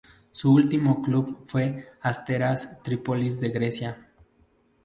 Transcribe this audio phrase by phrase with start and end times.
[0.31, 4.09] Su último club fue el Asteras Tripolis de Grecia.